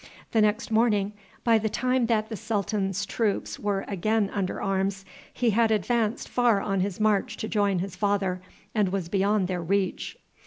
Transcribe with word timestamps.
The 0.31 0.41
next 0.41 0.71
morning, 0.71 1.13
by 1.43 1.59
the 1.59 1.69
time 1.69 2.07
that 2.07 2.29
the 2.29 2.35
sultan's 2.35 3.05
troops 3.05 3.59
were 3.59 3.85
again 3.87 4.31
under 4.33 4.59
arms, 4.59 5.05
he 5.31 5.51
had 5.51 5.69
advanced 5.69 6.27
far 6.27 6.59
on 6.59 6.79
his 6.79 6.99
march 6.99 7.37
to 7.37 7.47
join 7.47 7.77
his 7.77 7.95
father, 7.95 8.41
and 8.73 8.89
was 8.89 9.09
beyond 9.09 9.47
their 9.47 9.61
reach. 9.61 10.17